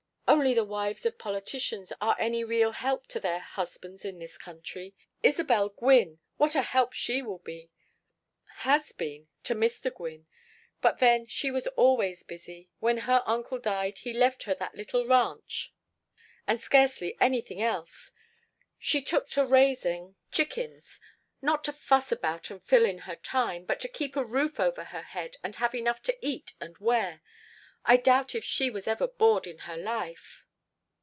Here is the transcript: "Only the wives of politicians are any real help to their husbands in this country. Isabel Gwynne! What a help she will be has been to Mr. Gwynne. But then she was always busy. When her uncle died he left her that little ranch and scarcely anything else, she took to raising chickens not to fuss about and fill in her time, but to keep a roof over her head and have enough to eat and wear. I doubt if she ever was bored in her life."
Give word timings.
"Only 0.27 0.53
the 0.53 0.63
wives 0.63 1.05
of 1.05 1.17
politicians 1.17 1.91
are 1.99 2.15
any 2.17 2.41
real 2.41 2.71
help 2.71 3.05
to 3.07 3.19
their 3.19 3.39
husbands 3.39 4.05
in 4.05 4.17
this 4.17 4.37
country. 4.37 4.95
Isabel 5.21 5.67
Gwynne! 5.67 6.19
What 6.37 6.55
a 6.55 6.61
help 6.61 6.93
she 6.93 7.21
will 7.21 7.39
be 7.39 7.69
has 8.59 8.93
been 8.93 9.27
to 9.43 9.53
Mr. 9.53 9.93
Gwynne. 9.93 10.27
But 10.79 10.99
then 10.99 11.25
she 11.25 11.51
was 11.51 11.67
always 11.75 12.23
busy. 12.23 12.69
When 12.79 12.99
her 12.99 13.23
uncle 13.25 13.59
died 13.59 13.97
he 13.99 14.13
left 14.13 14.43
her 14.43 14.55
that 14.55 14.73
little 14.73 15.05
ranch 15.05 15.73
and 16.47 16.61
scarcely 16.61 17.17
anything 17.19 17.61
else, 17.61 18.13
she 18.79 19.01
took 19.01 19.27
to 19.31 19.45
raising 19.45 20.15
chickens 20.31 21.01
not 21.41 21.61
to 21.65 21.73
fuss 21.73 22.09
about 22.09 22.49
and 22.49 22.63
fill 22.63 22.85
in 22.85 22.99
her 22.99 23.17
time, 23.17 23.65
but 23.65 23.81
to 23.81 23.89
keep 23.89 24.15
a 24.15 24.23
roof 24.23 24.61
over 24.61 24.85
her 24.85 25.01
head 25.03 25.35
and 25.43 25.55
have 25.55 25.75
enough 25.75 26.01
to 26.03 26.17
eat 26.25 26.53
and 26.61 26.77
wear. 26.77 27.21
I 27.83 27.97
doubt 27.97 28.35
if 28.35 28.43
she 28.43 28.67
ever 28.67 29.05
was 29.07 29.15
bored 29.17 29.47
in 29.47 29.57
her 29.57 29.75
life." 29.75 30.45